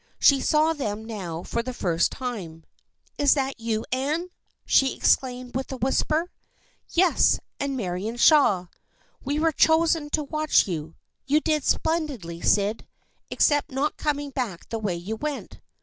[0.17, 2.63] She saw them now for the first time."
[3.19, 4.31] Is it you, Anne?"
[4.65, 6.31] she exclaimed in a whisper."
[6.89, 8.65] Yes, and Marion Shaw.
[9.23, 10.95] We were chosen to watch you.
[11.27, 12.87] You did splendidly, Syd,
[13.29, 15.59] except not coming back the way you went."